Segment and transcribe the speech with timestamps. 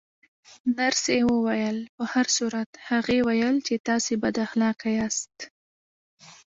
[0.77, 5.35] نرسې وویل: په هر صورت، هغې ویل چې تاسې بد اخلاقه یاست.